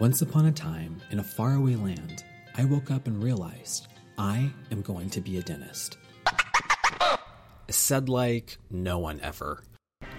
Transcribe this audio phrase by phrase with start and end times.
[0.00, 2.24] Once upon a time, in a faraway land,
[2.56, 5.98] I woke up and realized I am going to be a dentist.
[7.68, 9.62] Said like no one ever.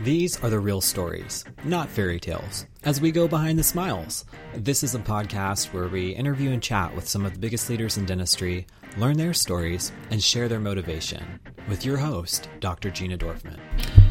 [0.01, 4.23] These are the real stories, not fairy tales, as we go behind the smiles.
[4.55, 7.97] This is a podcast where we interview and chat with some of the biggest leaders
[7.97, 8.67] in dentistry,
[8.97, 11.39] learn their stories, and share their motivation.
[11.67, 12.91] With your host, Dr.
[12.91, 13.59] Gina Dorfman.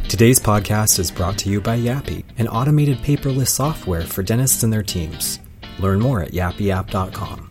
[0.08, 4.72] Today's podcast is brought to you by YAPI, an automated paperless software for dentists and
[4.72, 5.38] their teams.
[5.80, 7.50] Learn more at yapiapp.com.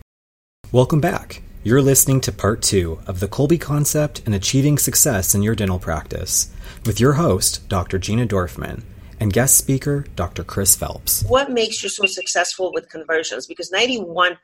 [0.70, 1.42] Welcome back.
[1.64, 5.80] You're listening to part two of the Kolbe concept and achieving success in your dental
[5.80, 6.48] practice
[6.86, 7.98] with your host, Dr.
[7.98, 8.84] Gina Dorfman,
[9.18, 10.44] and guest speaker, Dr.
[10.44, 11.24] Chris Phelps.
[11.24, 13.48] What makes you so successful with conversions?
[13.48, 14.36] Because 91%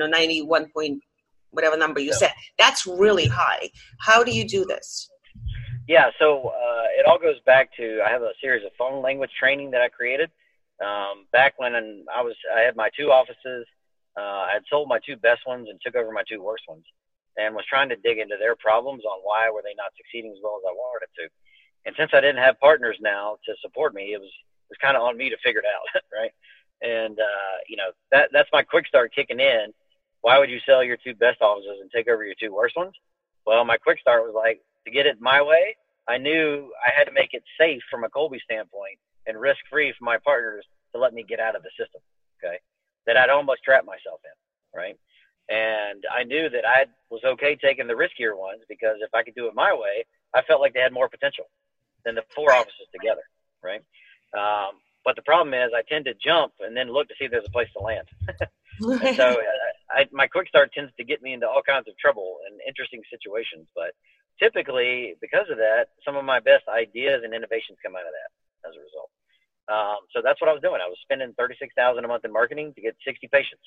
[0.00, 1.02] or 91 point
[1.50, 3.70] whatever number you said, that's really high.
[3.98, 5.10] How do you do this?
[5.88, 9.30] Yeah, so uh, it all goes back to I have a series of phone language
[9.40, 10.30] training that I created
[10.84, 13.66] um, back when I was I had my two offices
[14.16, 16.84] uh, I had sold my two best ones and took over my two worst ones,
[17.36, 20.42] and was trying to dig into their problems on why were they not succeeding as
[20.42, 21.28] well as I wanted it to.
[21.86, 24.96] And since I didn't have partners now to support me, it was it was kind
[24.96, 26.32] of on me to figure it out, right?
[26.82, 29.72] And uh, you know that that's my quick start kicking in.
[30.22, 32.92] Why would you sell your two best offices and take over your two worst ones?
[33.46, 35.76] Well, my quick start was like to get it my way.
[36.08, 39.92] I knew I had to make it safe from a Kolbe standpoint and risk free
[39.98, 42.00] for my partners to let me get out of the system.
[42.42, 42.58] Okay
[43.06, 44.96] that I'd almost trapped myself in, right?
[45.48, 49.34] And I knew that I was okay taking the riskier ones because if I could
[49.34, 50.04] do it my way,
[50.34, 51.46] I felt like they had more potential
[52.04, 53.22] than the four offices together,
[53.62, 53.82] right?
[54.36, 57.32] Um, but the problem is, I tend to jump and then look to see if
[57.32, 58.06] there's a place to land.
[59.02, 61.98] and so, uh, I, my quick start tends to get me into all kinds of
[61.98, 63.66] trouble and interesting situations.
[63.74, 63.90] But
[64.38, 68.30] typically, because of that, some of my best ideas and innovations come out of that
[68.30, 68.39] as a result.
[69.70, 70.80] Um, so that's what I was doing.
[70.82, 73.62] I was spending thirty-six thousand a month in marketing to get sixty patients,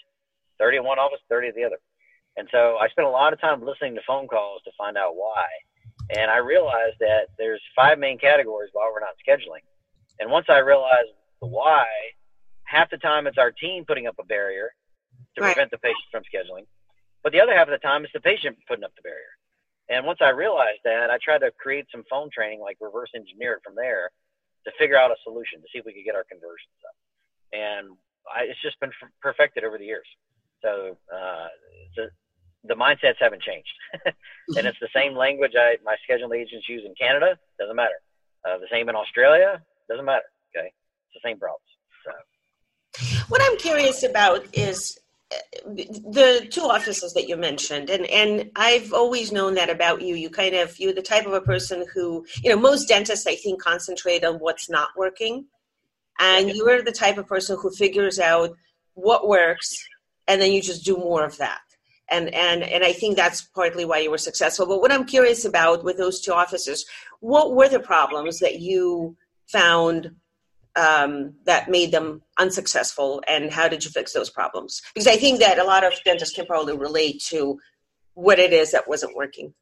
[0.60, 1.80] thirty in one office, thirty at the other.
[2.36, 5.16] And so I spent a lot of time listening to phone calls to find out
[5.16, 5.46] why.
[6.18, 9.64] And I realized that there's five main categories why we're not scheduling.
[10.20, 11.86] And once I realized the why,
[12.66, 14.74] half the time it's our team putting up a barrier
[15.36, 15.54] to right.
[15.54, 16.66] prevent the patient from scheduling.
[17.24, 19.34] But the other half of the time it's the patient putting up the barrier.
[19.90, 23.54] And once I realized that, I tried to create some phone training, like reverse engineer
[23.54, 24.10] it from there
[24.66, 26.96] to figure out a solution to see if we could get our conversions up.
[27.52, 27.98] And
[28.28, 28.92] I, it's just been
[29.22, 30.08] perfected over the years.
[30.62, 31.48] So uh,
[31.96, 32.10] the,
[32.64, 33.74] the mindsets haven't changed,
[34.56, 37.38] and it's the same language I my scheduling agents use in Canada.
[37.60, 38.00] Doesn't matter.
[38.48, 39.62] Uh, the same in Australia.
[39.90, 40.24] Doesn't matter.
[40.56, 41.68] Okay, it's the same problems.
[42.06, 43.24] So.
[43.28, 44.98] What I'm curious about is
[45.66, 50.16] the two offices that you mentioned and and I've always known that about you.
[50.16, 53.36] You kind of you're the type of a person who you know most dentists I
[53.36, 55.46] think concentrate on what's not working.
[56.20, 58.56] And you are the type of person who figures out
[58.94, 59.76] what works
[60.28, 61.62] and then you just do more of that.
[62.10, 64.68] And and and I think that's partly why you were successful.
[64.68, 66.86] But what I'm curious about with those two offices
[67.24, 69.16] what were the problems that you
[69.48, 70.12] found
[70.76, 74.82] um, that made them unsuccessful and how did you fix those problems?
[74.94, 77.60] Because i think that a lot of dentists can probably relate to
[78.16, 79.54] what it is that wasn't working.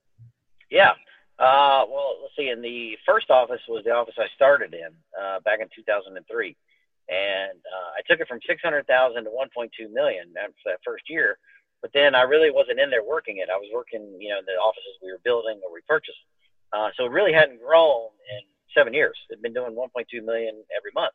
[0.69, 0.91] Yeah.
[1.39, 5.39] Uh, well let's see in the first office was the office i started in uh,
[5.39, 6.55] back in 2003
[7.09, 11.39] and uh, i took it from 600000 to 1.2 million after that first year
[11.81, 13.50] but then i really wasn't in there working it.
[13.50, 16.21] I was working you know the offices we were building or we purchased.
[16.73, 18.44] Uh, so it really hadn't grown in
[18.75, 19.17] seven years.
[19.29, 21.13] They've been doing 1.2 million every month.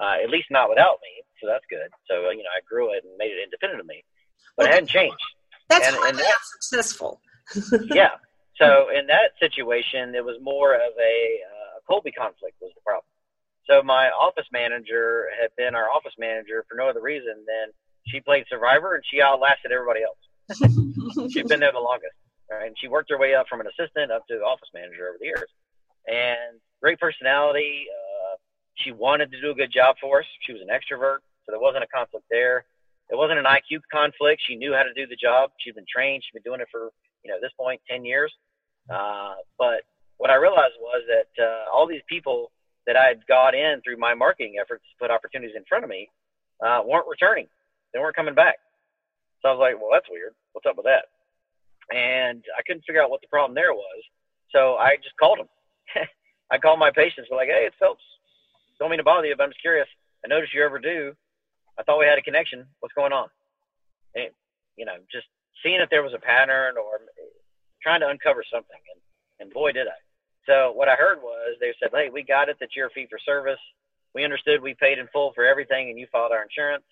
[0.00, 1.90] Uh, at least not without me, so that's good.
[2.06, 4.04] So you know, I grew it and made it independent of me,
[4.56, 5.18] but it hadn't changed.
[5.68, 7.20] That's and, and that, successful.
[7.90, 8.16] yeah.
[8.56, 12.80] So in that situation, it was more of a, uh, a Kolbe conflict was the
[12.84, 13.06] problem.
[13.68, 17.70] So my office manager had been our office manager for no other reason than
[18.06, 20.18] she played Survivor and she outlasted everybody else.
[21.32, 22.16] She'd been there the longest,
[22.50, 22.66] right?
[22.66, 25.26] And she worked her way up from an assistant up to office manager over the
[25.26, 25.50] years.
[26.08, 27.86] And great personality.
[27.88, 28.36] Uh,
[28.76, 30.26] she wanted to do a good job for us.
[30.46, 32.64] She was an extrovert, so there wasn't a conflict there.
[33.10, 34.42] It wasn't an IQ conflict.
[34.46, 35.50] She knew how to do the job.
[35.58, 36.22] She'd been trained.
[36.22, 36.90] She'd been doing it for,
[37.24, 38.32] you know, at this point, 10 years.
[38.90, 39.82] Uh, but
[40.18, 42.52] what I realized was that uh, all these people
[42.86, 45.90] that I had got in through my marketing efforts to put opportunities in front of
[45.90, 46.08] me
[46.64, 47.46] uh, weren't returning.
[47.92, 48.56] They weren't coming back.
[49.40, 50.34] So I was like, well, that's weird.
[50.52, 51.06] What's up with that?
[51.94, 54.02] And I couldn't figure out what the problem there was.
[54.50, 55.48] So I just called them.
[56.50, 58.02] I call my patients, like, hey, it's Phelps.
[58.78, 59.88] Don't mean to bother you, but I'm just curious.
[60.24, 61.14] I noticed you're overdue.
[61.78, 62.66] I thought we had a connection.
[62.80, 63.28] What's going on?
[64.14, 64.30] And,
[64.76, 65.26] you know, just
[65.62, 67.00] seeing if there was a pattern or
[67.82, 68.80] trying to uncover something.
[68.92, 69.00] And,
[69.40, 69.98] and boy, did I.
[70.46, 73.18] So what I heard was they said, hey, we got it that you're fee for
[73.18, 73.60] service.
[74.14, 76.84] We understood we paid in full for everything and you filed our insurance.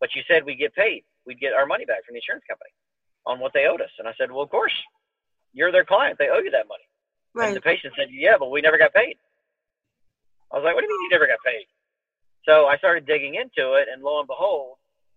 [0.00, 1.04] but you said we get paid.
[1.26, 2.70] We'd get our money back from the insurance company
[3.26, 3.90] on what they owed us.
[3.98, 4.74] And I said, well, of course,
[5.52, 6.18] you're their client.
[6.18, 6.84] They owe you that money.
[7.34, 7.48] Right.
[7.48, 9.16] And the patient said, yeah, but we never got paid.
[10.52, 11.66] I was like, what do you mean you never got paid?
[12.46, 14.76] So I started digging into it, and lo and behold,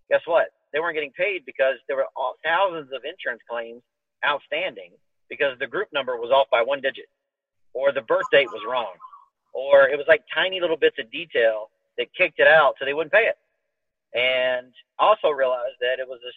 [0.09, 0.47] guess what?
[0.73, 2.07] They weren't getting paid because there were
[2.43, 3.81] thousands of insurance claims
[4.25, 4.91] outstanding
[5.29, 7.05] because the group number was off by one digit,
[7.73, 8.93] or the birth date was wrong,
[9.53, 12.93] or it was like tiny little bits of detail that kicked it out so they
[12.93, 13.37] wouldn't pay it.
[14.17, 16.33] And also realized that it was a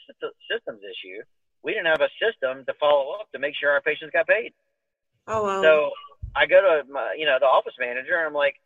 [0.53, 1.23] systems issue.
[1.63, 4.53] We didn't have a system to follow up to make sure our patients got paid.
[5.27, 5.63] Oh wow!
[5.63, 5.91] So
[6.35, 8.57] I go to my, you know, the office manager, and I'm like,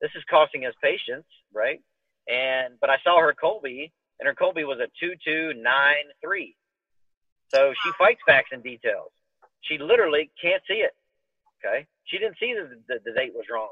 [0.00, 1.80] "This is costing us patients, right?"
[2.28, 6.56] And but I saw her Kolbe, and her Kolbe was a two two nine three.
[7.48, 9.10] So she fights facts and details.
[9.62, 10.94] She literally can't see it.
[11.64, 13.70] Okay, she didn't see that the, the date was wrong.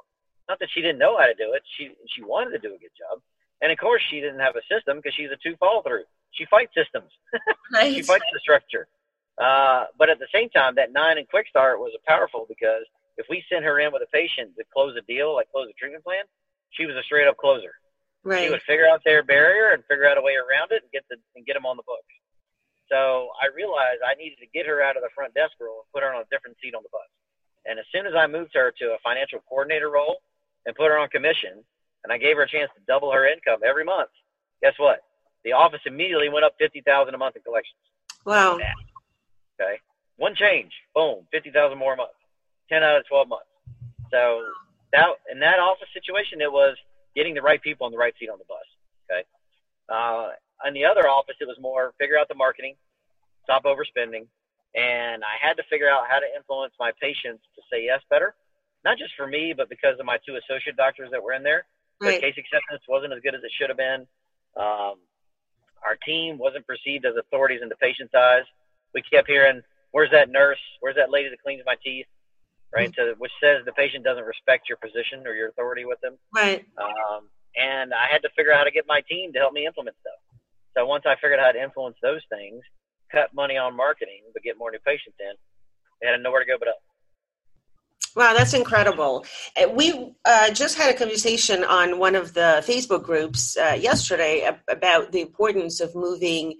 [0.49, 1.63] Not that she didn't know how to do it.
[1.77, 3.21] She she wanted to do a good job,
[3.63, 6.05] and of course she didn't have a system because she's a two follow through.
[6.33, 7.11] She fights systems.
[7.73, 7.95] Nice.
[7.95, 8.87] she fights the structure.
[9.41, 12.85] Uh, but at the same time, that nine and quick start was powerful because
[13.17, 15.73] if we sent her in with a patient to close a deal, like close a
[15.81, 16.25] treatment plan,
[16.71, 17.73] she was a straight up closer.
[18.23, 18.45] Right.
[18.45, 21.05] She would figure out their barrier and figure out a way around it and get
[21.09, 22.13] the and get them on the books.
[22.93, 25.89] So I realized I needed to get her out of the front desk role and
[25.95, 27.09] put her on a different seat on the bus.
[27.65, 30.21] And as soon as I moved her to a financial coordinator role
[30.67, 31.65] and put her on commission,
[32.05, 34.11] and I gave her a chance to double her income every month,
[34.61, 35.01] guess what?
[35.45, 37.81] The office immediately went up fifty thousand a month in collections.
[38.27, 38.59] Wow.
[39.61, 39.79] Okay.
[40.17, 42.17] One change, boom, fifty thousand more a month.
[42.69, 43.49] Ten out of twelve months.
[44.11, 44.45] So
[44.93, 46.77] that in that office situation, it was
[47.15, 48.65] getting the right people on the right seat on the bus.
[49.11, 49.25] Okay.
[49.89, 50.31] Uh,
[50.67, 52.75] in the other office, it was more figure out the marketing,
[53.45, 54.27] stop overspending,
[54.75, 58.35] and I had to figure out how to influence my patients to say yes better.
[58.85, 61.67] Not just for me, but because of my two associate doctors that were in there.
[62.01, 62.21] Right.
[62.21, 64.07] Their case acceptance wasn't as good as it should have been.
[64.57, 64.97] Um,
[65.85, 68.45] our team wasn't perceived as authorities in the patient's eyes.
[68.95, 70.61] We kept hearing, "Where's that nurse?
[70.81, 72.07] Where's that lady that cleans my teeth?"
[72.75, 73.13] Right, mm-hmm.
[73.13, 76.19] so, which says the patient doesn't respect your position or your authority with them.
[76.33, 76.65] Right.
[76.79, 79.67] Um, and I had to figure out how to get my team to help me
[79.67, 80.39] implement stuff.
[80.77, 82.63] So once I figured out how to influence those things,
[83.11, 85.35] cut money on marketing, but get more new patients in,
[86.01, 86.79] they had nowhere to go but up.
[88.17, 89.25] Wow, that's incredible.
[89.57, 94.49] Uh, we uh, just had a conversation on one of the Facebook groups uh, yesterday
[94.69, 96.59] about the importance of moving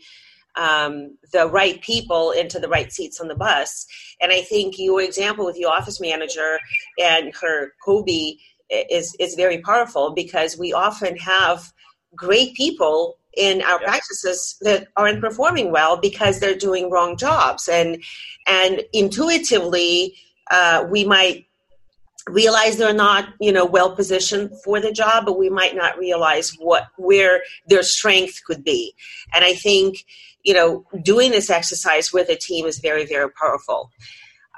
[0.57, 3.87] um, the right people into the right seats on the bus.
[4.21, 6.59] And I think your example with your office manager
[6.99, 8.37] and her Kolbe
[8.71, 11.73] is, is very powerful because we often have
[12.15, 18.03] great people in our practices that aren't performing well because they're doing wrong jobs and
[18.49, 20.17] and intuitively
[20.51, 21.47] uh, we might
[22.31, 26.53] realize they're not you know well positioned for the job but we might not realize
[26.59, 28.95] what where their strength could be.
[29.35, 30.05] And i think
[30.43, 33.91] you know doing this exercise with a team is very very powerful.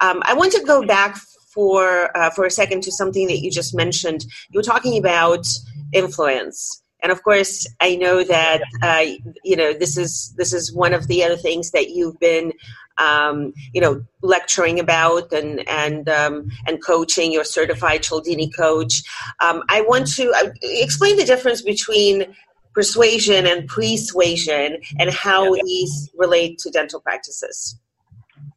[0.01, 1.17] Um, i want to go back
[1.53, 4.25] for uh, for a second to something that you just mentioned.
[4.49, 5.45] You were talking about
[5.91, 6.81] influence.
[7.01, 9.03] And of course i know that uh,
[9.43, 12.53] you know this is this is one of the other things that you've been
[12.97, 19.01] um, you know lecturing about and and um, and coaching your certified Cialdini coach
[19.41, 22.25] um, i want to uh, explain the difference between
[22.73, 25.61] persuasion and persuasion and how yeah.
[25.63, 27.79] these relate to dental practices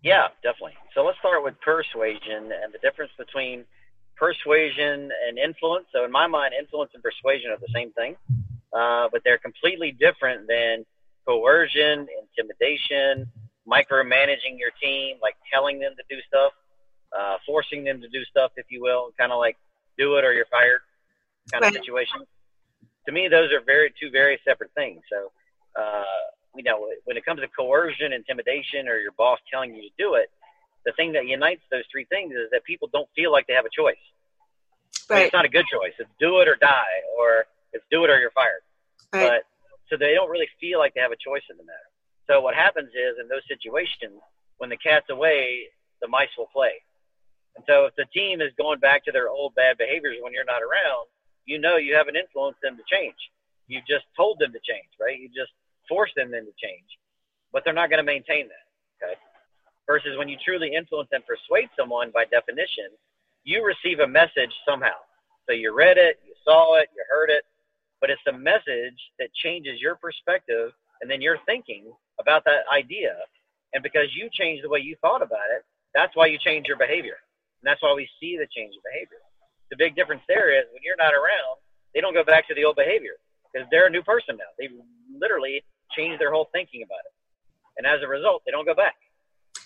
[0.02, 3.64] yeah definitely so let's start with persuasion and the difference between
[4.16, 5.87] persuasion and influence.
[5.92, 8.16] So in my mind, influence and persuasion are the same thing,
[8.72, 10.84] uh, but they're completely different than
[11.26, 12.06] coercion,
[12.37, 13.30] intimidation,
[13.68, 16.52] micromanaging your team, like telling them to do stuff,
[17.16, 19.56] uh, forcing them to do stuff, if you will, kind of like
[19.99, 20.80] do it or you're fired
[21.50, 21.75] kind right.
[21.75, 22.20] of situation.
[23.06, 25.02] To me, those are very two very separate things.
[25.11, 25.30] So,
[25.80, 26.02] uh,
[26.54, 30.14] you know, when it comes to coercion, intimidation, or your boss telling you to do
[30.14, 30.30] it,
[30.85, 33.66] the thing that unites those three things is that people don't feel like they have
[33.66, 33.96] a choice.
[35.08, 35.26] Right.
[35.26, 35.92] It's not a good choice.
[35.99, 38.62] It's do it or die, or it's do it or you're fired.
[39.12, 39.28] Right.
[39.28, 39.42] But
[39.90, 41.90] so they don't really feel like they have a choice in the matter.
[42.26, 44.21] So what happens is in those situations,
[44.59, 45.68] when the cat's away,
[46.00, 46.83] the mice will play.
[47.56, 50.45] And so if the team is going back to their old bad behaviors when you're
[50.45, 51.06] not around,
[51.47, 53.16] you know you haven't influenced them to change.
[53.68, 55.18] You just told them to change, right?
[55.18, 55.52] You just
[55.88, 56.87] forced them then to change,
[57.52, 58.66] but they're not going to maintain that.
[59.02, 59.14] Okay
[59.87, 62.90] versus when you truly influence and persuade someone by definition,
[63.45, 64.99] you receive a message somehow.
[65.47, 67.45] So you read it, you saw it, you heard it,
[68.00, 71.85] but it's a message that changes your perspective and then your thinking
[72.20, 73.16] about that idea.
[73.73, 76.76] And because you changed the way you thought about it, that's why you change your
[76.76, 77.16] behavior.
[77.61, 79.20] And that's why we see the change in behavior.
[79.70, 81.58] The big difference there is when you're not around,
[81.94, 83.16] they don't go back to the old behavior
[83.49, 84.50] because they're a new person now.
[84.58, 84.76] They've
[85.11, 85.64] literally
[85.96, 87.14] change their whole thinking about it.
[87.76, 88.96] And as a result, they don't go back.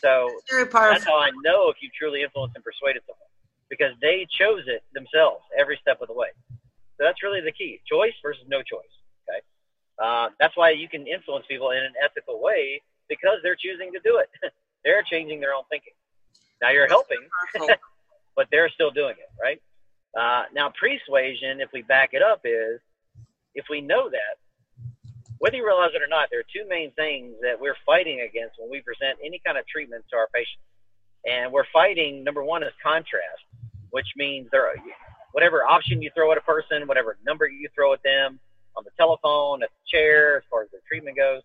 [0.00, 3.28] So Very that's how I know if you truly influenced and persuaded someone
[3.68, 6.32] because they chose it themselves every step of the way.
[6.96, 8.94] So that's really the key: choice versus no choice.
[10.00, 14.00] Uh, that's why you can influence people in an ethical way because they're choosing to
[14.02, 14.30] do it.
[14.84, 15.92] they're changing their own thinking.
[16.62, 17.20] Now you're helping,
[18.36, 19.60] but they're still doing it, right?
[20.18, 22.80] Uh, now, pre-suasion, if we back it up, is
[23.54, 24.36] if we know that,
[25.38, 28.56] whether you realize it or not, there are two main things that we're fighting against
[28.58, 30.64] when we present any kind of treatment to our patients.
[31.26, 33.44] And we're fighting, number one, is contrast,
[33.90, 34.74] which means there are,
[35.32, 38.38] whatever option you throw at a person, whatever number you throw at them
[38.76, 41.42] on the telephone, at the chair, as far as their treatment goes,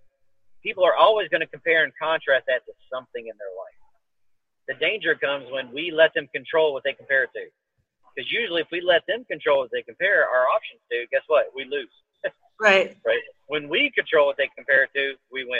[0.63, 3.79] people are always going to compare and contrast that to something in their life.
[4.67, 7.45] The danger comes when we let them control what they compare it to.
[8.15, 11.53] Because usually, if we let them control what they compare our options to, guess what?
[11.55, 11.91] We lose.
[12.57, 12.95] Right.
[13.05, 13.19] Right?
[13.47, 15.59] When we control what they compare it to, we win.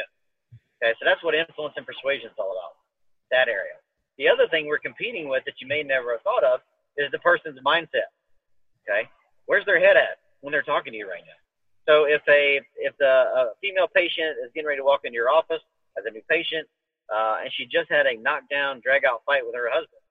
[0.80, 2.80] Okay, so that's what influence and persuasion is all about.
[3.32, 3.76] That area.
[4.18, 6.62] The other thing we're competing with that you may never have thought of
[6.96, 8.16] is the person's mindset.
[8.88, 9.10] Okay,
[9.46, 11.36] where's their head at when they're talking to you right now?
[11.86, 15.30] So if a if the a female patient is getting ready to walk into your
[15.30, 15.62] office
[15.98, 16.68] as a new patient,
[17.14, 20.02] uh, and she just had a knockdown, drag out fight with her husband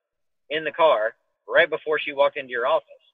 [0.49, 1.15] in the car
[1.47, 3.05] right before she walked into your office,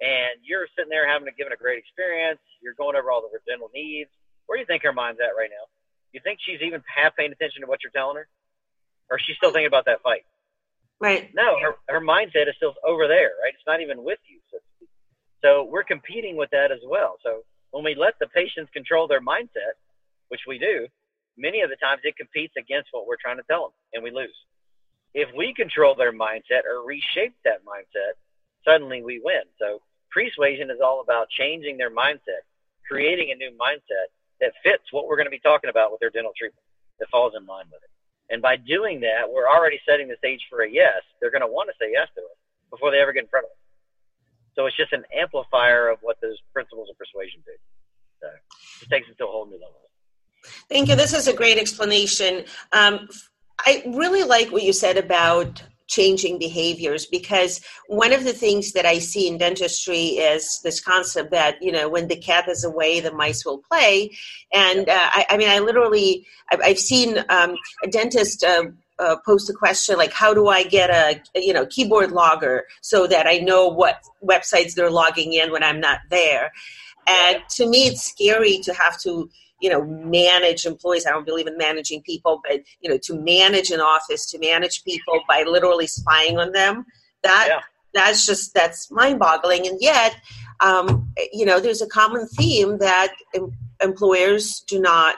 [0.00, 3.32] and you're sitting there having to give a great experience, you're going over all the
[3.48, 4.10] dental needs.
[4.46, 5.66] Where do you think her mind's at right now?
[6.12, 8.28] You think she's even half paying attention to what you're telling her,
[9.10, 10.24] or she's still thinking about that fight?
[11.00, 11.34] Right.
[11.34, 13.52] No, her, her mindset is still over there, right?
[13.52, 14.38] It's not even with you.
[14.50, 14.58] So,
[15.42, 17.18] so we're competing with that as well.
[17.22, 19.76] So when we let the patients control their mindset,
[20.28, 20.86] which we do,
[21.36, 24.10] many of the times it competes against what we're trying to tell them, and we
[24.10, 24.34] lose.
[25.14, 28.20] If we control their mindset or reshape that mindset,
[28.64, 29.42] suddenly we win.
[29.58, 29.80] So
[30.10, 32.44] pre-suasion is all about changing their mindset,
[32.88, 36.10] creating a new mindset that fits what we're going to be talking about with their
[36.10, 36.64] dental treatment,
[36.98, 37.90] that falls in line with it.
[38.28, 41.00] And by doing that, we're already setting the stage for a yes.
[41.20, 42.36] They're going to want to say yes to it
[42.70, 43.65] before they ever get in front of us.
[44.56, 47.52] So it's just an amplifier of what those principles of persuasion do.
[48.22, 48.28] So
[48.82, 49.82] it takes it to a whole new level.
[50.68, 50.96] Thank you.
[50.96, 52.44] This is a great explanation.
[52.72, 53.08] Um,
[53.60, 58.84] I really like what you said about changing behaviors because one of the things that
[58.84, 63.00] I see in dentistry is this concept that you know when the cat is away,
[63.00, 64.16] the mice will play,
[64.52, 68.44] and uh, I, I mean I literally I've, I've seen um, a dentist.
[68.44, 68.64] Uh,
[68.98, 73.06] uh, post a question like how do i get a you know keyboard logger so
[73.06, 76.50] that i know what websites they're logging in when i'm not there?
[77.06, 81.06] And to me it's scary to have to you know manage employees.
[81.06, 84.82] I don't believe in managing people but you know to manage an office to manage
[84.84, 86.84] people by literally spying on them
[87.22, 87.60] that Yeah.
[87.94, 90.16] that's just that's mind boggling and yet
[90.60, 95.16] um, you know there's a common theme that em- employers do not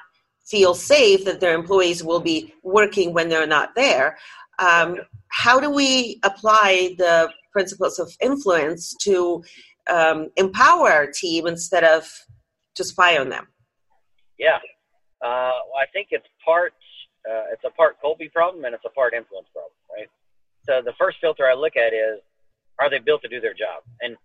[0.50, 4.16] feel safe that their employees will be working when they're not there
[4.58, 4.96] um,
[5.28, 9.42] how do we apply the principles of influence to
[9.90, 12.08] um, empower our team instead of
[12.74, 13.46] to spy on them
[14.38, 14.58] Yeah.
[15.22, 16.72] Uh, I think it's part
[17.28, 20.08] uh, it's a part Kolbe problem and it's a part influence problem, right?
[20.66, 22.20] So the first filter I look at is
[22.78, 23.82] are they built to do their job?
[24.00, 24.16] And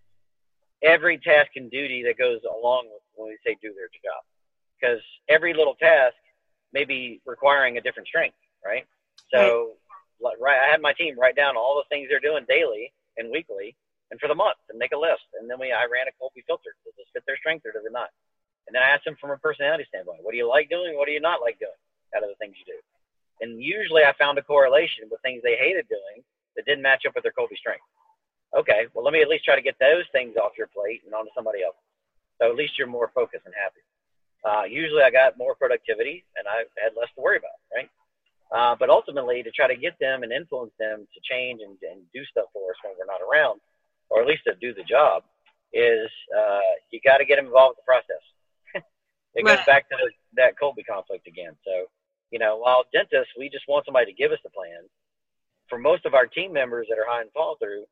[0.84, 4.22] every task and duty that goes along with when we say do their job,
[4.84, 5.00] because
[5.30, 6.16] every little task
[6.74, 8.36] may be requiring a different strength,
[8.66, 8.84] right?
[9.32, 9.80] So,
[10.20, 13.32] like, right, I had my team write down all the things they're doing daily and
[13.32, 13.76] weekly,
[14.12, 15.24] and for the month, and make a list.
[15.40, 16.76] And then we, I ran a Kolbe filter.
[16.84, 18.12] Does this fit their strength or does it not?
[18.68, 20.98] And then I asked them from a personality standpoint, what do you like doing?
[20.98, 21.80] What do you not like doing
[22.16, 22.80] out of the things you do?
[23.42, 26.24] And usually I found a correlation with things they hated doing
[26.56, 27.86] that didn't match up with their Kolbe strength.
[28.54, 31.14] Okay, well, let me at least try to get those things off your plate and
[31.14, 31.80] onto somebody else.
[32.40, 33.82] So at least you're more focused and happy.
[34.44, 37.90] Uh, usually I got more productivity and I had less to worry about, right?
[38.54, 42.02] Uh, but ultimately, to try to get them and influence them to change and, and
[42.14, 43.60] do stuff for us when we're not around,
[44.10, 45.24] or at least to do the job,
[45.74, 46.08] is
[46.38, 46.60] uh,
[46.92, 48.24] you got to get them involved with the process.
[49.34, 49.98] it goes back to
[50.36, 51.54] that Kolbe conflict again.
[51.66, 51.90] So,
[52.30, 54.86] you know, while dentists, we just want somebody to give us the plan.
[55.68, 57.86] For most of our team members that are high and follow through,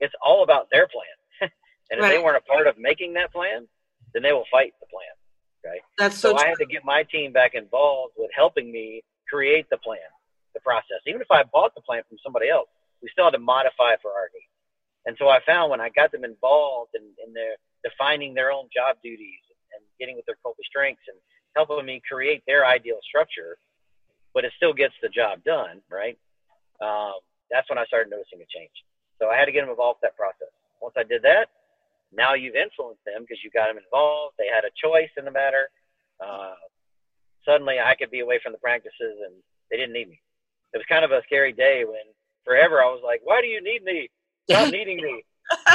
[0.00, 1.50] it's all about their plan.
[1.90, 3.68] and if they weren't a part of making that plan,
[4.14, 5.12] then they will fight the plan.
[5.98, 9.68] That's so, So I had to get my team back involved with helping me create
[9.70, 9.98] the plan,
[10.54, 11.00] the process.
[11.06, 12.68] Even if I bought the plan from somebody else,
[13.02, 14.50] we still had to modify for our needs.
[15.06, 18.68] And so I found when I got them involved in, in their defining their own
[18.74, 19.40] job duties
[19.72, 21.16] and getting with their Kolbe strengths and
[21.56, 23.56] helping me create their ideal structure,
[24.34, 26.18] but it still gets the job done, right?
[26.80, 27.16] Um,
[27.50, 28.72] that's when I started noticing a change.
[29.18, 30.52] So I had to get them involved with that process.
[30.80, 31.48] Once I did that,
[32.12, 34.34] now you've influenced them because you got them involved.
[34.38, 35.70] They had a choice in the matter.
[36.24, 36.54] Uh,
[37.44, 39.34] suddenly I could be away from the practices and
[39.70, 40.20] they didn't need me.
[40.74, 42.02] It was kind of a scary day when
[42.44, 44.08] forever I was like, why do you need me?
[44.48, 45.24] Stop needing me.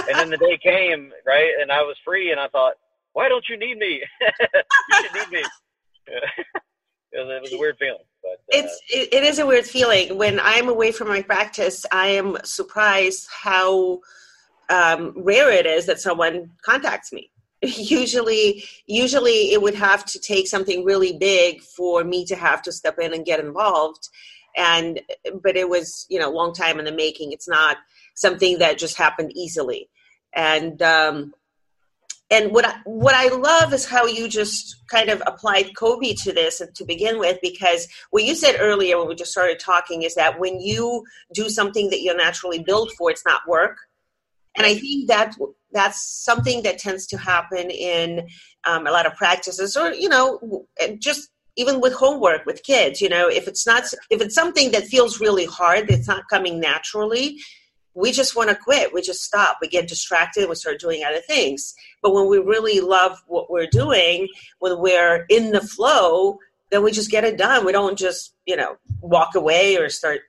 [0.08, 1.52] and then the day came, right?
[1.62, 2.76] And I was free and I thought,
[3.14, 4.02] why don't you need me?
[4.22, 5.44] you should need me.
[6.08, 6.24] it,
[7.14, 8.04] was, it was a weird feeling.
[8.22, 11.86] But, uh, it's it, it is a weird feeling when I'm away from my practice.
[11.92, 14.02] I am surprised how
[14.70, 17.32] um, rare it is that someone contacts me.
[17.62, 22.72] Usually, usually it would have to take something really big for me to have to
[22.72, 24.10] step in and get involved.
[24.58, 25.02] And
[25.42, 27.32] but it was you know a long time in the making.
[27.32, 27.78] It's not
[28.14, 29.90] something that just happened easily.
[30.34, 31.34] And um,
[32.32, 36.34] and what I, what I love is how you just kind of applied Kolbe to
[36.34, 40.16] this to begin with, because what you said earlier when we just started talking is
[40.16, 41.04] that when you
[41.34, 43.78] do something that you're naturally built for, it's not work.
[44.58, 45.36] And I think that
[45.72, 48.28] that's something that tends to happen in
[48.66, 50.66] um, a lot of practices, or you know,
[51.00, 53.02] just even with homework with kids.
[53.02, 56.60] You know, if it's not if it's something that feels really hard, it's not coming
[56.60, 57.38] naturally
[57.96, 58.94] we just want to quit.
[58.94, 59.58] We just stop.
[59.62, 60.48] We get distracted.
[60.50, 61.74] We start doing other things.
[62.04, 64.28] But when we really love what we're doing,
[64.60, 66.38] when we're in the flow,
[66.72, 67.66] then we just get it done.
[67.66, 70.22] We don't just, you know, walk away or start,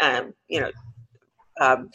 [0.00, 0.70] um, you know,
[1.60, 1.90] um,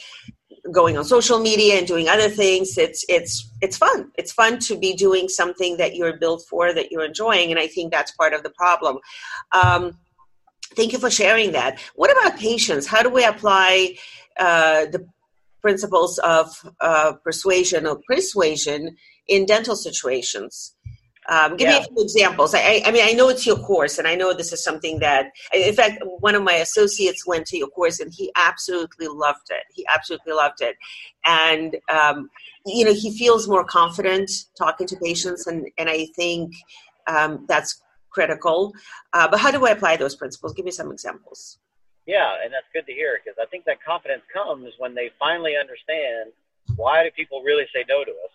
[0.71, 2.77] going on social media and doing other things.
[2.77, 4.11] It's it's it's fun.
[4.15, 7.67] It's fun to be doing something that you're built for, that you're enjoying, and I
[7.67, 8.99] think that's part of the problem.
[9.51, 9.97] Um,
[10.75, 11.79] thank you for sharing that.
[11.95, 12.87] What about patience?
[12.87, 13.97] How do we apply?
[14.39, 15.05] Uh, the
[15.61, 16.47] principles of
[16.79, 18.95] uh, persuasion or persuasion
[19.27, 20.75] in dental situations.
[21.29, 21.79] Um, give yeah.
[21.79, 22.55] me a few examples.
[22.55, 25.27] I, I, mean, I know it's your course, and I know this is something that,
[25.53, 29.63] in fact, one of my associates went to your course, and he absolutely loved it.
[29.71, 30.75] He absolutely loved it,
[31.25, 32.29] and um,
[32.65, 36.55] you know, he feels more confident talking to patients, and and I think
[37.05, 38.73] um, that's critical.
[39.13, 40.53] Uh, but how do I apply those principles?
[40.53, 41.59] Give me some examples.
[42.07, 45.53] Yeah, and that's good to hear because I think that confidence comes when they finally
[45.55, 46.31] understand
[46.75, 48.33] why do people really say no to us.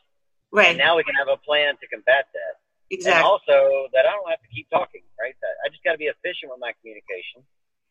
[0.52, 0.68] Right.
[0.68, 2.62] And now we can have a plan to combat that.
[2.94, 3.18] Exactly.
[3.18, 5.35] And also that I don't have to keep talking, right?
[5.42, 7.42] That I just got to be efficient with my communication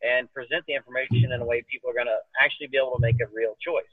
[0.03, 3.03] and present the information in a way people are going to actually be able to
[3.03, 3.89] make a real choice.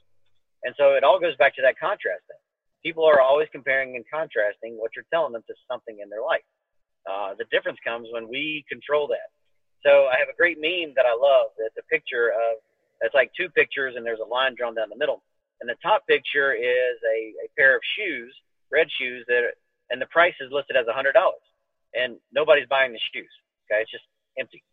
[0.63, 2.39] And so it all goes back to that contrast thing.
[2.83, 6.45] People are always comparing and contrasting what you're telling them to something in their life.
[7.09, 9.31] Uh, the difference comes when we control that.
[9.81, 11.51] So I have a great meme that I love.
[11.57, 12.61] It's a picture of
[13.01, 15.23] it's like two pictures and there's a line drawn down the middle.
[15.59, 18.33] And the top picture is a, a pair of shoes,
[18.71, 19.41] red shoes that
[19.91, 21.43] and the price is listed as a hundred dollars.
[21.93, 23.29] And nobody's buying the shoes.
[23.67, 24.05] Okay, it's just
[24.39, 24.63] empty.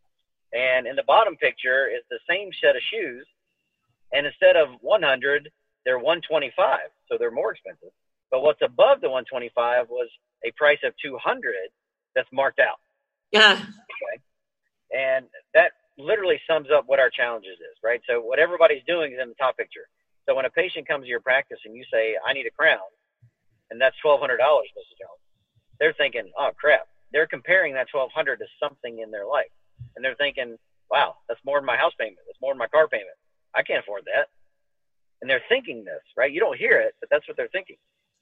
[0.53, 3.27] And in the bottom picture is the same set of shoes,
[4.11, 5.51] and instead of 100,
[5.85, 7.91] they're 125, so they're more expensive.
[8.31, 10.09] But what's above the 125 was
[10.45, 11.53] a price of 200
[12.15, 12.79] that's marked out.
[13.31, 13.53] Yeah.
[13.53, 14.15] Okay.
[14.91, 18.01] And that literally sums up what our challenges is, right?
[18.09, 19.85] So what everybody's doing is in the top picture.
[20.27, 22.85] So when a patient comes to your practice and you say, I need a crown,
[23.71, 24.95] and that's $1,200, Mrs.
[24.99, 25.21] Jones,
[25.79, 26.87] they're thinking, oh, crap.
[27.11, 29.51] They're comparing that 1200 to something in their life.
[29.95, 30.57] And they're thinking,
[30.91, 32.19] wow, that's more than my house payment.
[32.27, 33.17] That's more than my car payment.
[33.55, 34.27] I can't afford that.
[35.21, 36.31] And they're thinking this, right?
[36.31, 37.77] You don't hear it, but that's what they're thinking.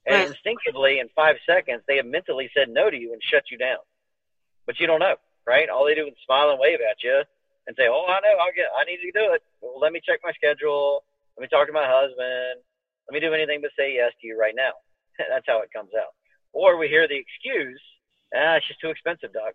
[0.06, 0.28] And right.
[0.28, 3.80] instinctively, in five seconds, they have mentally said no to you and shut you down.
[4.66, 5.16] But you don't know
[5.48, 5.72] right?
[5.72, 7.24] All they do is smile and wave at you
[7.66, 9.42] and say, "Oh, I know, I'll get, I need to do it.
[9.62, 11.04] Well, let me check my schedule.
[11.38, 12.60] Let me talk to my husband.
[13.08, 14.76] Let me do anything but say yes to you right now."
[15.30, 16.14] That's how it comes out.
[16.54, 17.82] Or we hear the excuse,
[18.36, 19.54] "Ah, it's just too expensive, doc.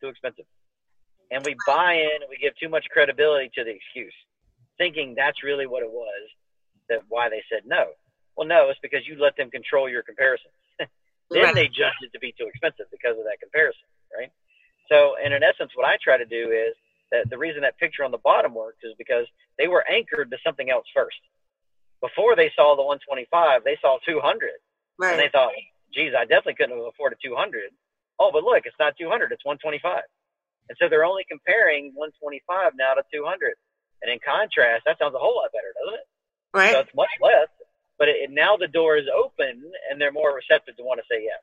[0.00, 0.44] Too expensive,"
[1.30, 4.14] and we buy in and we give too much credibility to the excuse,
[4.78, 6.28] thinking that's really what it was
[6.88, 7.92] that why they said no.
[8.36, 10.50] Well, no, it's because you let them control your comparison.
[10.78, 10.88] then
[11.30, 11.54] right.
[11.54, 14.30] they judged it to be too expensive because of that comparison, right?
[14.90, 16.74] So, and in essence, what I try to do is
[17.10, 20.38] that the reason that picture on the bottom works is because they were anchored to
[20.44, 21.16] something else first.
[22.00, 24.50] Before they saw the 125, they saw 200,
[24.98, 25.12] right.
[25.12, 25.52] and they thought,
[25.92, 27.70] "Geez, I definitely couldn't have afforded 200."
[28.18, 30.02] Oh, but look, it's not 200; it's 125.
[30.68, 33.54] And so they're only comparing 125 now to 200.
[34.02, 36.08] And in contrast, that sounds a whole lot better, doesn't it?
[36.52, 36.72] Right.
[36.72, 37.48] So it's much less,
[37.98, 41.24] but it, now the door is open, and they're more receptive to want to say
[41.24, 41.40] yes.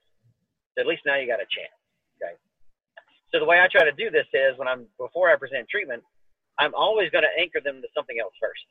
[0.76, 1.76] So at least now you got a chance.
[2.18, 2.34] Okay.
[3.32, 6.04] So the way I try to do this is when I'm before I present treatment,
[6.58, 8.64] I'm always going to anchor them to something else first.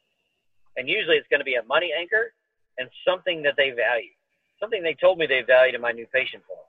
[0.76, 2.32] And usually it's going to be a money anchor
[2.78, 4.14] and something that they value,
[4.60, 6.68] something they told me they valued in my new patient form.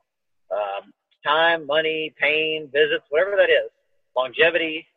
[0.51, 3.69] Um, time, money, pain, visits, whatever that is,
[4.15, 4.87] longevity,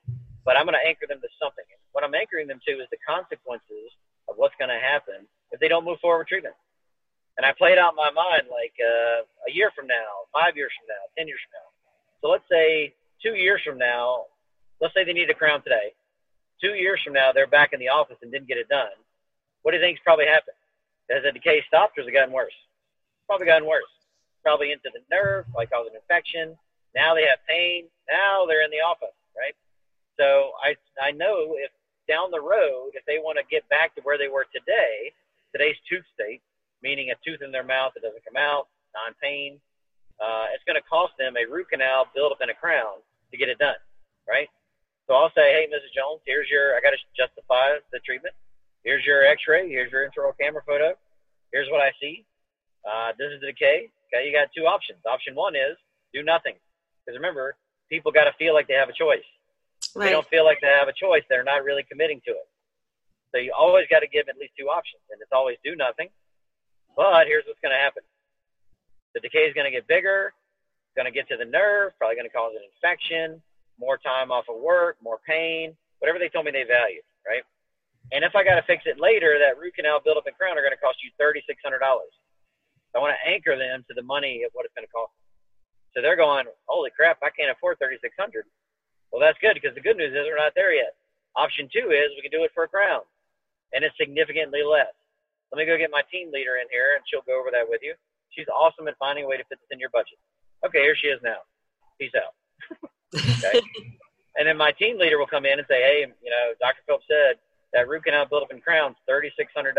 [0.45, 1.65] but I'm going to anchor them to something.
[1.93, 3.93] What I'm anchoring them to is the consequences
[4.29, 6.55] of what's going to happen if they don't move forward with treatment.
[7.37, 10.57] And I play it out in my mind like uh, a year from now, five
[10.57, 11.69] years from now, 10 years from now.
[12.23, 14.31] So let's say two years from now,
[14.81, 15.93] let's say they need a crown today.
[16.63, 18.95] Two years from now, they're back in the office and didn't get it done.
[19.63, 20.57] What do you think's probably happened?
[21.11, 22.55] Has the decay stopped or has it gotten worse?
[23.27, 23.89] Probably gotten worse.
[24.43, 26.57] Probably into the nerve, like causing an infection.
[26.95, 27.87] Now they have pain.
[28.11, 29.57] Now they're in the office, right?
[30.19, 31.71] So I I know if
[32.09, 35.13] down the road, if they want to get back to where they were today,
[35.53, 36.43] today's tooth state,
[36.83, 39.59] meaning a tooth in their mouth that doesn't come out, non-pain,
[40.21, 43.37] uh, it's going to cost them a root canal build up in a crown to
[43.37, 43.81] get it done,
[44.29, 44.49] right?
[45.07, 45.93] So I'll say, hey, Mrs.
[45.93, 48.35] Jones, here's your, I got to justify the treatment.
[48.85, 49.69] Here's your X-ray.
[49.69, 50.95] Here's your intraoral camera photo.
[51.53, 52.25] Here's what I see.
[52.85, 53.91] Uh, this is the decay.
[54.13, 55.01] Okay, you got two options.
[55.09, 55.77] Option one is
[56.13, 56.55] do nothing,
[57.01, 57.57] because remember,
[57.91, 59.25] people got to feel like they have a choice.
[59.95, 60.07] Right.
[60.07, 61.23] They don't feel like they have a choice.
[61.29, 62.49] They're not really committing to it.
[63.33, 66.09] So you always got to give at least two options, and it's always do nothing.
[66.97, 68.03] But here's what's going to happen:
[69.15, 70.33] the decay is going to get bigger,
[70.95, 73.43] going to get to the nerve, probably going to cause an infection,
[73.81, 77.43] more time off of work, more pain, whatever they told me they valued, right?
[78.13, 80.63] And if I got to fix it later, that root canal buildup and crown are
[80.63, 82.15] going to cost you thirty six hundred dollars.
[82.95, 85.13] I want to anchor them to the money of what it's going to cost.
[85.95, 88.47] So they're going, holy crap, I can't afford thirty six hundred.
[89.11, 90.99] Well, that's good because the good news is we're not there yet.
[91.37, 93.03] Option two is we can do it for a crown,
[93.73, 94.91] and it's significantly less.
[95.55, 97.79] Let me go get my team leader in here, and she'll go over that with
[97.83, 97.95] you.
[98.35, 100.19] She's awesome at finding a way to fit this in your budget.
[100.67, 101.47] Okay, here she is now.
[101.99, 102.35] Peace out.
[103.15, 103.63] okay.
[104.37, 106.83] and then my team leader will come in and say, hey, you know, Dr.
[106.87, 107.39] Phillips said
[107.73, 109.79] that root canal built up in crown's $3,600.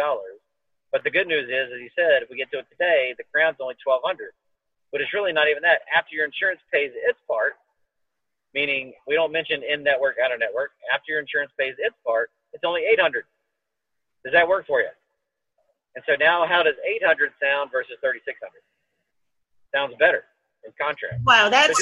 [0.95, 3.27] But the good news is, as he said, if we get to it today, the
[3.27, 4.31] crown's only 1200
[4.95, 5.84] But it's really not even that.
[5.91, 7.60] After your insurance pays its part,
[8.55, 12.31] meaning we don't mention in network, out of network, after your insurance pays its part,
[12.55, 13.27] it's only 800
[14.23, 14.88] Does that work for you?
[15.99, 18.55] And so now, how does 800 sound versus 3600?
[19.75, 20.23] Sounds better
[20.63, 21.19] in contrast.
[21.27, 21.75] Wow, that's.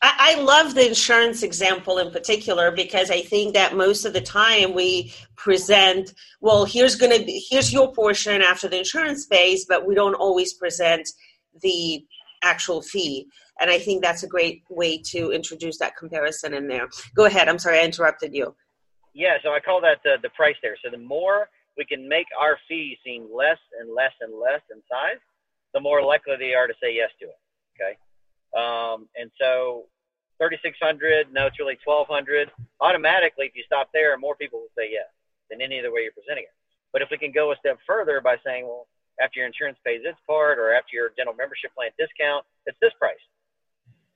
[0.00, 4.20] I, I love the insurance example in particular because I think that most of the
[4.20, 9.66] time we present, well, here's going to be, here's your portion after the insurance pays,
[9.66, 11.08] but we don't always present
[11.62, 12.04] the
[12.42, 13.26] actual fee.
[13.60, 16.88] And I think that's a great way to introduce that comparison in there.
[17.16, 17.48] Go ahead.
[17.48, 18.54] I'm sorry I interrupted you.
[19.14, 20.76] Yeah, so I call that the, the price there.
[20.84, 24.80] So the more we can make our fee seem less and less and less in
[24.88, 25.18] size,
[25.74, 27.38] the more likely they are to say yes to it.
[27.74, 27.98] Okay.
[28.56, 29.86] Um, and so
[30.38, 32.50] 3,600, no, it's really 1,200.
[32.80, 35.10] Automatically, if you stop there, more people will say yes
[35.50, 36.54] than any other way you're presenting it.
[36.92, 38.86] But if we can go a step further by saying, well,
[39.20, 42.94] after your insurance pays its part or after your dental membership plan discount, it's this
[42.98, 43.20] price.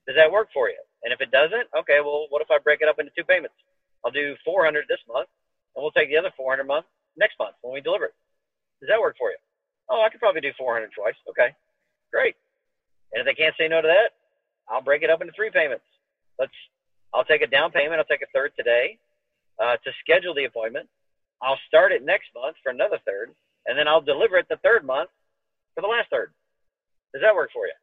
[0.07, 0.79] Does that work for you?
[1.03, 3.55] And if it doesn't, okay, well, what if I break it up into two payments?
[4.05, 5.29] I'll do 400 this month,
[5.75, 8.17] and we'll take the other 400 month next month when we deliver it.
[8.81, 9.39] Does that work for you?
[9.91, 11.19] Oh, I could probably do 400 twice.
[11.31, 11.55] Okay,
[12.11, 12.35] great.
[13.13, 14.15] And if they can't say no to that,
[14.73, 15.85] I'll break it up into three payments.
[16.39, 16.53] Let's.
[17.15, 18.01] I'll take a down payment.
[18.01, 18.97] I'll take a third today
[19.63, 20.89] uh, to schedule the appointment.
[21.43, 23.35] I'll start it next month for another third,
[23.67, 25.11] and then I'll deliver it the third month
[25.75, 26.33] for the last third.
[27.13, 27.77] Does that work for you?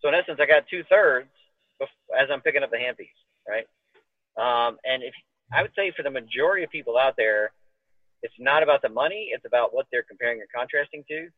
[0.00, 1.28] So in essence, I got two thirds
[2.16, 3.12] as I'm picking up the handpiece,
[3.44, 3.68] right?
[4.40, 5.12] Um, and if
[5.52, 7.52] I would say for the majority of people out there,
[8.22, 11.28] it's not about the money, it's about what they're comparing or contrasting to.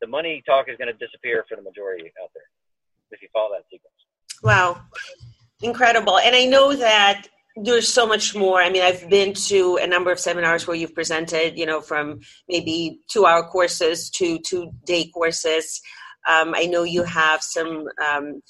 [0.00, 2.48] The money talk is going to disappear for the majority out there
[3.10, 3.96] if you follow that sequence.
[4.42, 4.82] Wow.
[5.62, 6.18] Incredible.
[6.18, 7.26] And I know that
[7.56, 8.60] there's so much more.
[8.62, 12.20] I mean, I've been to a number of seminars where you've presented, you know, from
[12.48, 15.80] maybe two hour courses to two day courses.
[16.28, 18.42] Um, I know you have some um,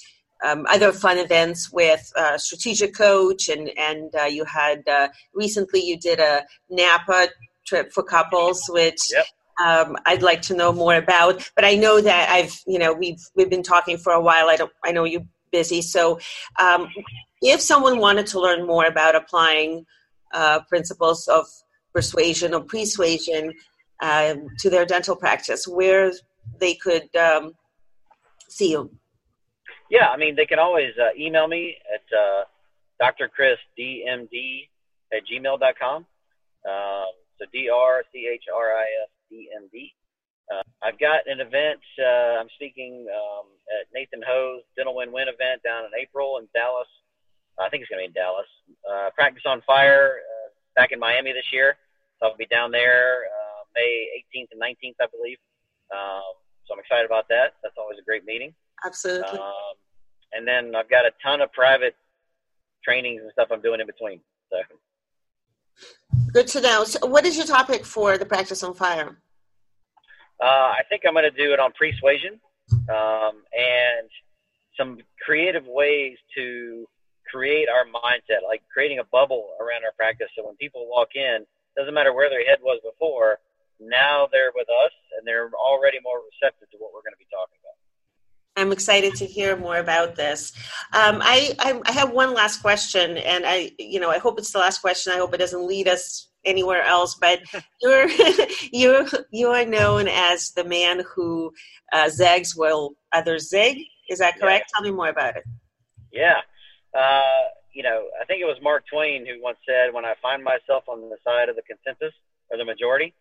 [0.45, 5.81] um, other fun events with uh, strategic coach and and uh, you had uh, recently
[5.81, 7.29] you did a napa
[7.65, 9.25] trip for couples, which yep.
[9.63, 11.49] um, I'd like to know more about.
[11.55, 14.49] But I know that I've, you know, we've we've been talking for a while.
[14.49, 15.81] I don't, I know you're busy.
[15.81, 16.19] So,
[16.59, 16.87] um,
[17.41, 19.85] if someone wanted to learn more about applying
[20.33, 21.45] uh, principles of
[21.93, 23.53] persuasion or persuasion
[24.01, 26.11] um, to their dental practice, where
[26.59, 27.53] they could um,
[28.49, 28.91] see you.
[29.89, 32.43] Yeah, I mean, they can always uh, email me at uh,
[33.01, 34.67] drchrisdmd
[35.13, 36.05] at gmail.com.
[36.63, 39.93] Um, so D R C H R I S D M D.
[40.51, 41.79] Uh, I've got an event.
[41.97, 43.47] Uh, I'm speaking um,
[43.79, 46.87] at Nathan Ho's Dental Win Win event down in April in Dallas.
[47.59, 48.47] I think it's going to be in Dallas.
[48.83, 51.77] Uh, Practice on Fire uh, back in Miami this year.
[52.19, 55.37] So I'll be down there uh, May 18th and 19th, I believe.
[55.93, 56.35] Um,
[56.65, 57.55] so I'm excited about that.
[57.63, 58.53] That's always a great meeting.
[58.85, 59.37] Absolutely.
[59.37, 59.75] Um,
[60.33, 61.95] and then I've got a ton of private
[62.83, 64.21] trainings and stuff I'm doing in between.
[64.49, 64.57] So
[66.33, 66.83] Good to know.
[66.83, 69.17] So what is your topic for the practice on fire?
[70.41, 72.39] Uh, I think I'm going to do it on pre-suasion
[72.89, 74.09] um, and
[74.77, 76.87] some creative ways to
[77.29, 80.27] create our mindset, like creating a bubble around our practice.
[80.35, 81.45] So when people walk in,
[81.77, 83.39] doesn't matter where their head was before,
[83.79, 87.27] now they're with us and they're already more receptive to what we're going to be
[87.31, 87.71] talking about.
[88.57, 90.51] I'm excited to hear more about this.
[90.93, 94.51] Um, I, I, I have one last question, and I you know I hope it's
[94.51, 95.13] the last question.
[95.13, 97.15] I hope it doesn't lead us anywhere else.
[97.15, 97.41] But
[97.81, 98.09] you're
[98.71, 101.53] you're you are known as the man who
[101.93, 103.77] uh, zags while others zig.
[104.09, 104.65] Is that correct?
[104.69, 104.79] Yeah.
[104.79, 105.43] Tell me more about it.
[106.11, 106.41] Yeah,
[106.97, 110.43] uh, you know I think it was Mark Twain who once said, "When I find
[110.43, 112.13] myself on the side of the consensus
[112.49, 113.13] or the majority,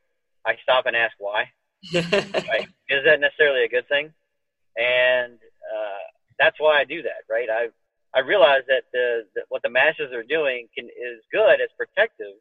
[0.44, 1.50] I stop and ask why."
[1.94, 2.68] right?
[2.88, 4.12] Is that necessarily a good thing?
[4.76, 6.04] and uh,
[6.38, 7.48] that's why I do that, right?
[7.50, 7.68] I
[8.12, 12.34] I realize that the, the what the masses are doing can is good, it's protective,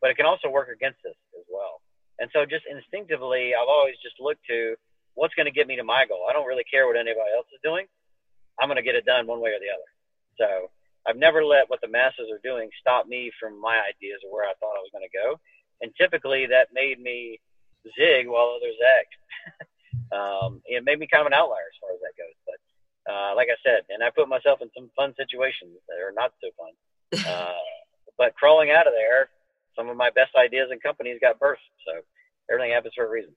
[0.00, 1.80] but it can also work against us as well.
[2.18, 4.76] And so, just instinctively, I've always just looked to
[5.14, 6.26] what's going to get me to my goal.
[6.28, 7.86] I don't really care what anybody else is doing.
[8.60, 9.90] I'm going to get it done one way or the other.
[10.36, 10.48] So
[11.08, 14.44] I've never let what the masses are doing stop me from my ideas or where
[14.44, 15.40] I thought I was going to go.
[15.80, 17.40] And typically, that made me
[17.96, 19.12] zig while others act.
[20.12, 22.36] um, it made me kind of an outlier as far as that goes.
[22.44, 22.60] But
[23.08, 26.32] uh, like I said, and I put myself in some fun situations that are not
[26.40, 26.74] so fun.
[27.26, 27.58] Uh,
[28.16, 29.30] but crawling out of there,
[29.76, 31.62] some of my best ideas and companies got burst.
[31.86, 32.02] So
[32.50, 33.32] everything happens for a reason.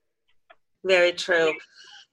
[0.84, 1.54] Very true.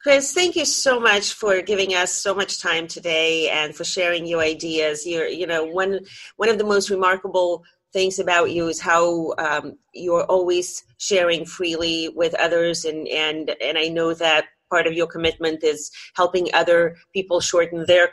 [0.01, 4.25] Chris, thank you so much for giving us so much time today and for sharing
[4.25, 5.05] your ideas.
[5.05, 5.99] You're, you know, one
[6.37, 12.09] one of the most remarkable things about you is how um, you're always sharing freely
[12.15, 16.95] with others and and and I know that part of your commitment is helping other
[17.13, 18.09] people shorten their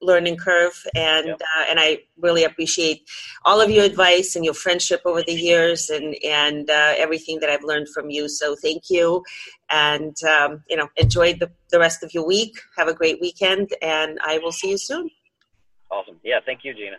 [0.00, 1.40] learning curve and yep.
[1.40, 3.08] uh, and I really appreciate
[3.44, 7.50] all of your advice and your friendship over the years and and uh, everything that
[7.50, 8.28] I've learned from you.
[8.28, 9.22] So thank you.
[9.70, 12.54] And um, you know enjoy the, the rest of your week.
[12.76, 15.10] Have a great weekend and I will see you soon.
[15.90, 16.18] Awesome.
[16.22, 16.96] Yeah thank you Gina